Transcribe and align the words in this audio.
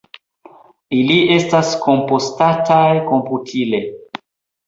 Ili 0.99 1.17
estis 1.33 1.73
kompostataj 1.83 2.89
komputile. 3.11 3.83